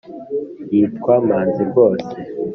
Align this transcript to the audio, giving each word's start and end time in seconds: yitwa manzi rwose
yitwa 0.71 1.13
manzi 1.27 1.61
rwose 1.69 2.13